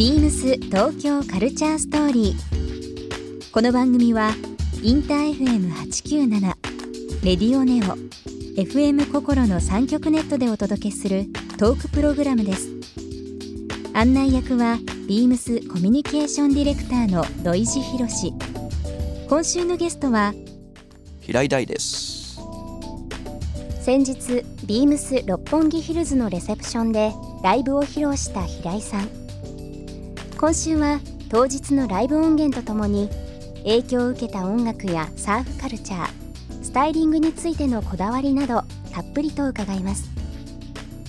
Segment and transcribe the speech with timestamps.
[0.00, 3.52] ビームス東京カルチャーストーリー。
[3.52, 4.30] この番組は
[4.82, 6.40] インター FM897
[7.22, 7.98] レディオネオ
[8.58, 11.26] FM 心の三極ネットでお届けする
[11.58, 12.70] トークプログラムです。
[13.92, 18.32] 案内役はビームスコミュニケーションディレクターの土井博志。
[19.28, 20.32] 今週のゲストは
[21.20, 22.40] 平井大です
[23.82, 27.12] 先日ビームス六本木ヒルズのレセプションで
[27.42, 29.19] ライブを披露した平井さん
[30.40, 33.10] 今週は当日のライブ音源とともに
[33.58, 36.08] 影響を受けた音楽やサーフカルチャー
[36.62, 40.08] スタイリングについてのこだわりなどたっぷりと伺います。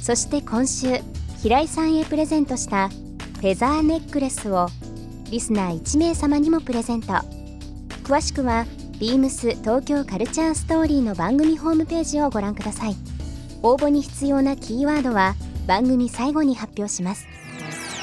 [0.02, 1.00] そして今週
[1.42, 4.68] 平井さんへプレゼントしたフェザーネックレスを
[5.30, 7.14] リスナー1名様にもプレゼント。
[8.04, 8.66] 詳しくは
[9.00, 12.98] ビームス東京カルチャーストーリーの番組ホームページをご覧ください。
[13.64, 15.36] 応募に必要なキーワードは
[15.68, 17.28] 番組最後に発表します。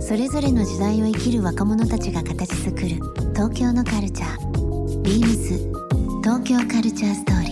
[0.00, 2.86] それぞれの時代を生きる若者たちが形作る
[3.34, 5.02] 東京のカルチャー。
[5.02, 5.58] ビームス
[6.22, 7.48] 東京カルチャーストーリ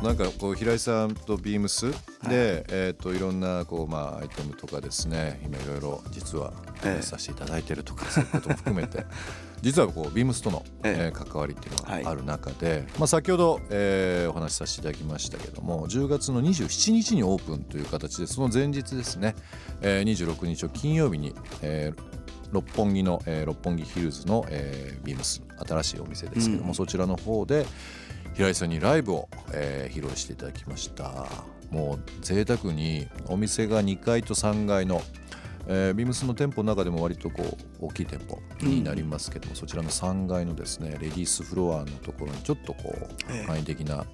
[0.00, 0.02] ー。
[0.02, 1.86] なんかこう平井さんとビームス
[2.28, 6.52] で、えっ、といろんなこうまあアイテムとかですね今いろいろ実は
[6.84, 7.02] ええ。
[7.02, 9.04] させていただいてるとか、そういうことも含めて
[9.62, 11.04] 実はこうビームスとの、ええ。
[11.06, 12.04] えー関わりっていうのはい。
[12.04, 19.34] がある中で、まあ先ほど、えーお話しさせていただきましたけども10月の27日にオープンという形でその前日ですね、
[19.80, 22.02] えー、26日を金曜日に、えー
[22.52, 26.74] 六本木の、えー六本木ヒルズの、えービームス新しいお店ですけども、うん。
[26.74, 27.66] そちらの方で
[28.34, 31.26] 平井さんにライブを、えー披露していただきました
[31.72, 35.00] もう贅沢にお店が2階と3階の、
[35.66, 37.42] えービームスの店舗の中でも割とこ
[37.80, 43.46] う大きい店舗になりますけども、そちらの3階のですねレディースフロアのところにちょっとこうええ。
[43.46, 44.04] 簡易的な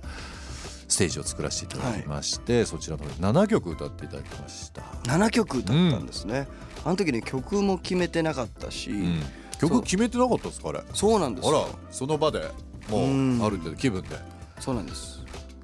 [0.86, 6.48] ステージを作らせていただきまして、そちらの方で7曲歌っていただきました、7曲歌ったんですね、
[6.84, 9.22] あの時に曲も決めてなかったし、うん。
[9.60, 10.82] 曲決めてなかったですかあれ。
[10.94, 12.50] そうなんですあらよその場で
[12.88, 13.38] もうん。
[13.40, 14.16] うある程度気分で。
[14.60, 15.18] そうなんです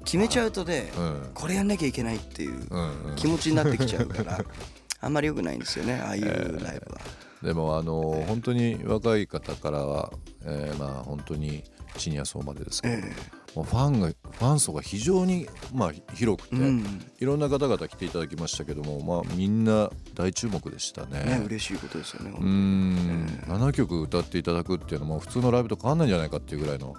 [0.05, 1.31] 決めちゃうとね、うん。
[1.33, 2.67] これやんなきゃいけないっていう
[3.15, 4.39] 気持ちになってきちゃうから、
[5.01, 7.01] あんまり良くないんですよねああいうライブは、
[7.43, 11.63] でもあの本当に若い方からは、えーまあ本当に
[11.97, 13.15] シニア層までですけど、え
[13.55, 17.11] もうファンがファン層が非常にまあ広くて、えうん。
[17.19, 21.23] いろんな方々来ていただきましたけども、まあみんな大注目でしたね。
[21.23, 26.95] ね嬉しいことですよねうん、7曲歌っていただくっていうのも普通のライブと変わんないんじゃないかっていうぐらいの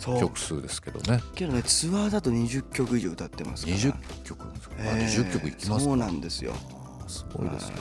[0.00, 1.22] 曲数ですけどね。
[1.34, 3.76] けどねツアーだと20曲以上歌ってますから。
[3.76, 5.02] 20曲ですか、あえ。
[5.02, 5.80] え20曲いきますか。
[5.80, 6.54] そうなんですよ。
[7.06, 7.74] すごいですね。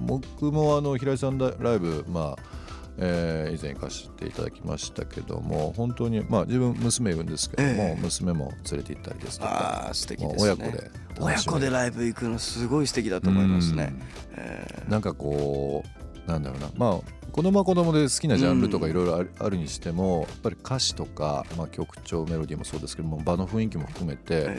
[0.00, 2.59] 僕もあの平井さんだライブまあ、
[3.00, 8.00] えー以前行かせていただきましたけども本当にまあ自分娘いるんですけども、ええ。
[8.00, 9.50] 娘も連れて行ったりですとか
[9.86, 10.56] ああ素敵ですね。
[10.56, 13.92] 親子で親子でライブ行くのすごい素敵だと思いますね、
[14.36, 15.84] えなんかこ
[16.26, 24.58] うなんだろうなまあ子供は子供で好きなジャンルとかいろいろあるにしてもやっぱり歌詞とか、まあ、曲調メロディーもそうですけども場の雰囲気も含めて、え。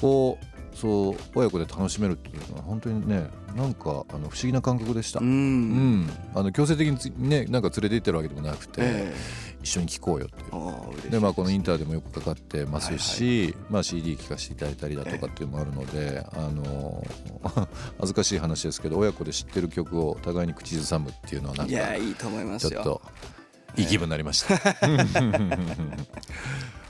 [0.00, 5.18] こうそう親子で楽しめるっていうのは本当にねなんかあの不思議な感覚でした。
[5.18, 6.02] ううん。
[6.02, 9.14] ん、あの強制的につねなんか連れて行ってるわけでもなくて、え
[9.60, 11.10] 一緒に聴こうよっていう。
[11.10, 17.04] でまあこのインターでもよくかかってますし、まあ CD 聴かせていただいたりだとかっていうのもあるので、あの
[17.98, 22.70] 恥ずかしい話ですけど親子で知ってる曲を互いに口ずさむっていうのはなんいやかいいと思いますよ。
[22.70, 23.02] ちょっと
[23.76, 24.54] いい気分になりました。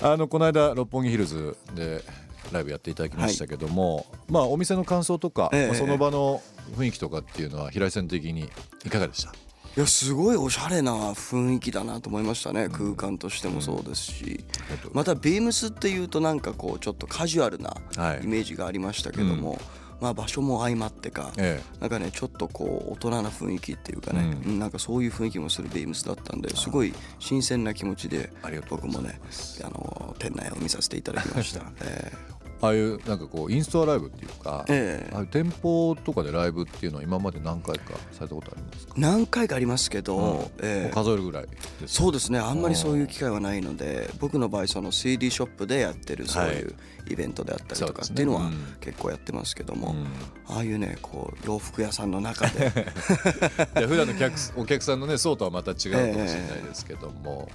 [0.12, 2.04] あのこの間六本木ヒルズで
[2.52, 6.42] ライブやっていただきましたけども、まあお店の感想とか、えあその場の
[6.76, 8.50] 雰囲気とかっていうのは平井さん的に
[8.84, 9.32] いかがでした？
[9.76, 14.44] いやすごいおしゃれな雰囲気だなと思いましたね、空間としてもそうですし、
[14.92, 18.24] またビームスっていうとなんかこうちょっとカジュアルなはい。
[18.24, 19.60] イメージがありましたけども、
[20.00, 24.58] まあ場所も相まってか、えなんかねちょっとこう大人な雰囲気っていうかね、ううん。
[24.58, 28.30] なんかそういう雰囲気もするビームスだったんですごい新鮮な気持ちで
[28.68, 29.20] 僕もね
[29.64, 32.12] あの店内を見させていただきました、 え
[32.60, 35.14] ああいうなんかこうインストアライブっていうか、ええ。
[35.14, 40.22] ああいう店舗とかでライブっていうのは今まで何回かされたことありますか、何回かありますけど、うん。
[40.22, 40.84] もえ。
[40.88, 41.46] えう数えるぐらい
[41.86, 42.38] そうですね。
[42.38, 46.74] あんまりそういう機会はないので僕の場合その CD ショップでやってるそういう
[47.08, 48.50] イベントであったりとかっていうのは
[48.80, 50.06] 結構やってますけども、うん。
[50.54, 52.72] ああいうねこう洋服屋さんの中で。
[53.78, 57.48] いや普段の客お客さんのね層とはまた違うかもしれないですけども、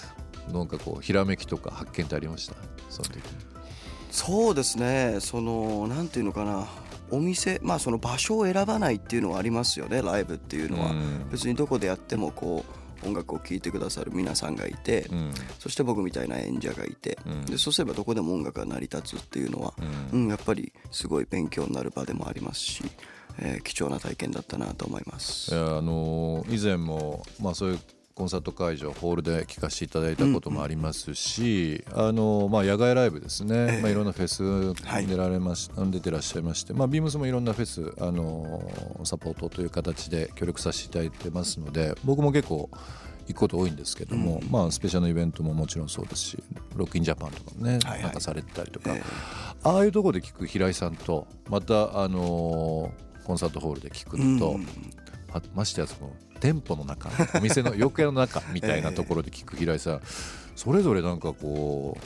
[0.52, 2.54] なんかこうひらめきとか発見ってありました？
[2.90, 3.22] その時に
[4.10, 5.18] そうですね。
[5.20, 6.66] そのなんていうのかな。
[7.12, 10.00] お店まあその場所を選ばないっていうのはありますよね。
[10.00, 11.28] ライブっていうのは、うん。
[11.30, 12.64] 別にどこでやってもこ
[13.04, 15.32] う音楽を聴いてくださる皆さんがいて、うん。
[15.58, 17.44] そして僕みたいな演者がいて、うん。
[17.46, 19.74] でそうすればどこでも音楽が成り立つっていうのは、
[20.12, 22.84] ううんんやっぱりすごい勉強になる場でもありますし、
[23.38, 25.52] えー貴重な体験だったなと思います。
[25.52, 27.80] いやあのー以前も、まあ、そういう
[28.20, 33.80] コンサート会場ホールで聴かせていただいたこともありますし、あのーまあ、野外ライブですね、ええ。
[33.80, 35.06] まあ、いろんなフェスはい。
[35.06, 42.68] 出られまし、出てらっしゃいまして、まあ、ビームスもいろんなフェス、あのーサポートという形で協力させていただいてますので僕も結構
[43.26, 46.44] 行くこと多いんですけども、まあ、スペシャルのイベントももちろんそうですし
[46.76, 48.02] ロッキンジャパンとかもね、はいはい。
[48.02, 49.02] なんかされてたりとか、え
[49.62, 54.66] ああいうところで聞く平井さんとまた、あのーコンサートホールで聞くーのと、うん
[55.32, 56.10] まましてやその
[56.40, 60.00] 店舗の中お店の洋服屋の中みたいなところで聞く平井さん、
[60.56, 61.98] それぞれなんかこ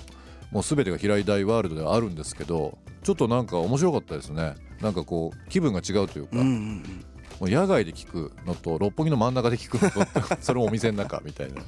[0.53, 4.55] うもう全てが平井大ワールドではあるんですけどちょっとなんか面白かったですね。
[4.81, 11.63] なんかこう気分が違うというか、もう野外で聞くのと六本木の真ん中で聞くのと それもお店の中みたいな。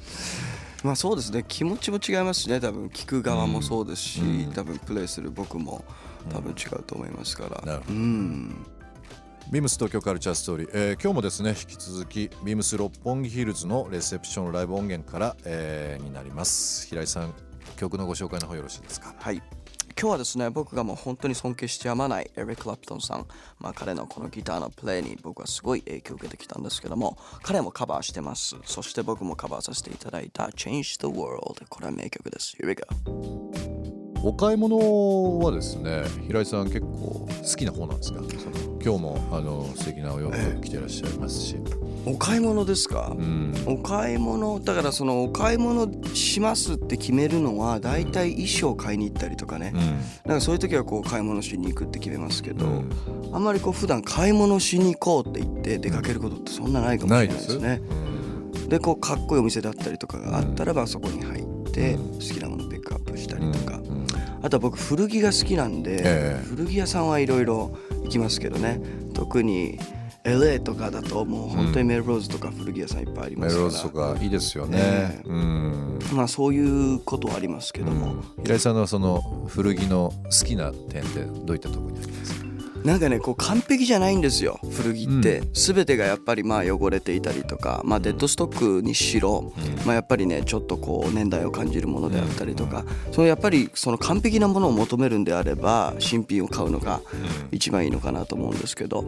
[0.83, 1.43] まあそうですね。
[1.47, 2.59] 気持ちも違いますしね。
[2.59, 4.53] 多分聞く側もそうですし、うん。
[4.53, 5.83] 多分プレイする僕も
[6.29, 8.65] 多分違うと思いますから、うん
[9.49, 16.85] ビームス東京カルチャーストーリー、えー今日もですね引き続きビームス六本木ヒルズのレセプションライブ音源から、えーになります。
[16.87, 17.33] 平井さん
[17.77, 19.15] 曲のご紹介の方よろしいですか？
[19.17, 19.35] はい。
[19.37, 23.25] 今日はですね僕がもう本当に尊敬してやまないエリック・ラプトンさん、
[23.59, 28.57] まあ、彼のこのギターのプレイに僕はすごい影響を受けてきたんですけども彼もカバーしてます。
[28.65, 32.57] そして僕もカバーさせていただいた Change the World これは名曲です。
[32.61, 33.76] Here we go
[34.27, 41.55] お買い物はですね平井さん結構好きな方なんですかその今日もあの素敵なお洋服着てらっしゃいますし、
[42.05, 43.53] お買い物ですか、うん。
[43.65, 49.73] お買い物だからそのお買い物しますって決めるのは大体衣装買いに行ったりとかね、
[50.25, 52.89] なんかそういう時はこう買い物しに行くって決めますけど、うん。
[53.31, 57.81] あんまりこう普段買い物しに行こうって言って出かけることってそんなないかもしれないですすね。
[58.67, 62.13] でこうかっこいいお店だったりとかがあったらばそこに入ってうん。
[62.15, 63.59] 好きなものピックアップしたりうんと
[64.41, 66.45] あとは僕古着が好きなんで、ええ。
[66.47, 67.71] 古着屋さんはいろいろ
[68.03, 68.79] 行きますけどね。
[69.13, 69.79] 特に
[70.23, 75.27] LA とかだともう本当にメルローズとか古着屋さんいっぱいありますから、メローズとかいいですよね、ええ。
[75.29, 75.99] うん。
[76.13, 82.36] まあそういうことはありますけども、平井さんのその古着の好きな点ってどういったところにありますか？
[82.83, 84.59] なんかねこう完璧じゃないんですよ。
[84.71, 89.53] 古着って、全てがやっぱりまあ汚れていたりとか、まあ、デッドストックにしろ、
[89.85, 97.01] まあ、やっぱりねちょっとこう年代を感じるものであったりとか、そのやっぱりその完璧なものを求めるんであれば新品を買うのが
[97.51, 99.05] 一番いいのかなと思うんですけど、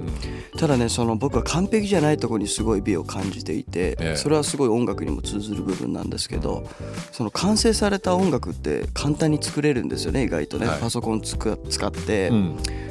[0.57, 4.15] ただねその僕は完璧じゃないところにすごい美を感じていて、ええ。
[4.15, 6.67] それはすごい音楽にも通ずる部分なんですけど
[7.11, 10.79] その完成された音楽って簡単に作れるんですよね意外とね、はい。
[10.79, 12.31] パソコンつく使って。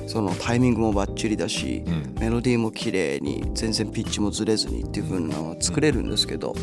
[0.08, 2.14] うんそのタイミングもバッチリだし、うん。
[2.18, 6.54] メロディーも綺麗に全然ピッチもずれずにっていう風なのは作れるんですけど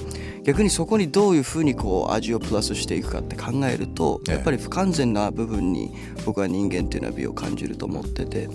[0.43, 4.35] 逆にそこにどういう風にこう味をプラスしていくかって考えるとええ。
[4.35, 5.91] やっぱり不完全な部分に
[6.25, 8.49] 僕は人間っていうのは美を感じると思ってて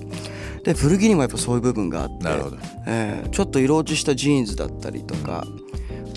[0.64, 2.14] で古着にもやっぱそういう部分があって
[2.86, 5.46] えーちょっと色落ちしたジーンズだったりとか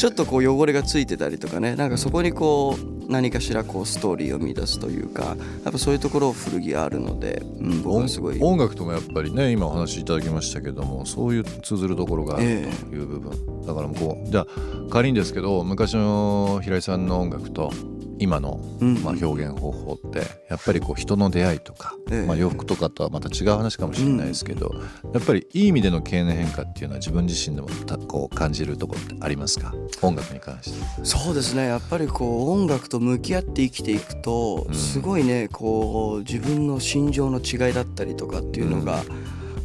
[0.04, 1.78] ちょっとこう汚れがついてたりとかね。
[1.78, 8.38] なんかそこにこう何かしらこうストーリーを見出すというかやっぱそういうところを古着あるので、うん、僕はすごい。
[8.42, 14.48] 音楽ともやっぱりね今お話しいただきましたけどもそういう通ずるところがあるえという部分、だからこうじゃあ
[14.92, 17.72] 仮にですけど昔の平井さんの音楽と
[18.20, 22.26] 今の、うんまあ、表現方法ってやっぱりこう人の出会いとか、ええ。
[22.26, 24.74] まあ、洋服とかとはまた違う話かもしれないですけど、
[25.14, 29.74] やっぱりいい意味での経年変化っていうのは自分自身でもたこう感じるところってありますか？
[30.02, 31.06] 音楽に関して。
[31.06, 31.66] そうですね。
[31.66, 34.76] やっぱりこう音楽と向き合って生きていくとうん。
[34.76, 39.04] すごいねこう自分の心情の違いだったりとかっていうのが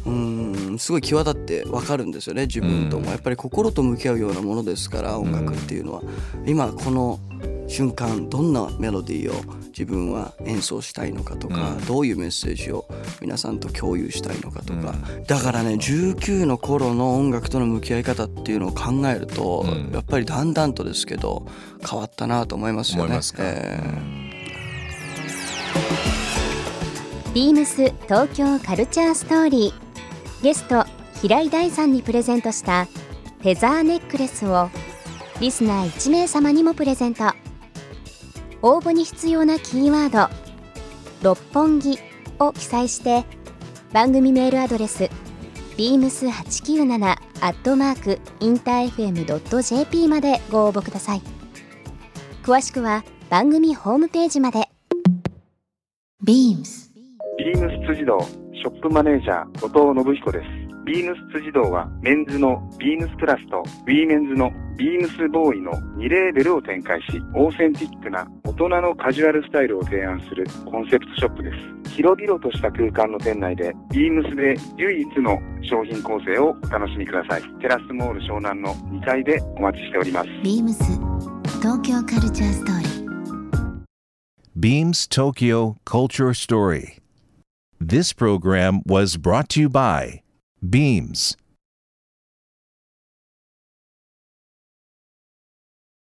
[0.05, 0.79] うん。
[0.79, 3.03] すごい際立って分かるんですよね自分とうん。
[3.03, 6.01] もやっぱり心と向き合うようなものですから音楽っていうのは。
[6.45, 7.19] 今この
[7.69, 11.85] 瞬間どんなメロディーを自分は演奏したいのかとか、うん。
[11.85, 12.85] どういうメッセージを
[13.21, 14.95] 皆さんと共有したいのかとか、
[15.27, 19.91] だからね19の頃の音楽との向き合い方っていうのを考えると、うん。
[19.93, 21.47] やっぱりだんだんとですけど
[21.87, 23.03] 変わったなと思いますよね。
[23.03, 24.29] 思いますか、えー
[27.31, 30.43] ビームス東京カルチャーストーリー。
[30.43, 30.85] ゲスト
[31.21, 34.69] 平井大さんにプレゼントしたフェザーネックレスを
[35.39, 37.25] リスナー1名様にもプレゼント
[38.61, 40.33] 応募に必要なキーワード
[41.23, 41.97] 「六本木」
[42.39, 43.25] を記載して
[43.93, 45.09] 番組メールアドレス
[45.77, 51.21] beams897 アットマークインター FM.jp までご応募ください。
[52.43, 54.67] 詳しくは番組ホームページまで。
[56.25, 56.89] BEAMS
[57.37, 60.45] ビームス辻堂ショップマネージャー後藤信彦です。
[60.85, 71.51] ビームス辻堂はメンズのビームスプラスとウィーメンズのビームスボーイの2レーベルを展開し、オーセンティックな大人のカジュアルスタイルを提案するコンセプトショップで
[71.85, 71.91] す。
[71.95, 77.43] 広々とした空間の店内でビームスで唯一の商品構成をお楽しみください。
[77.61, 80.29] テラスモール湘南の2階でお待ちしております。
[80.43, 80.73] BEAMS
[81.61, 82.89] 東京カルチャーストーリー
[84.59, 86.97] Beams Tokyo Culture Story.
[87.79, 90.21] This program was brought to you by
[90.61, 91.37] Beams.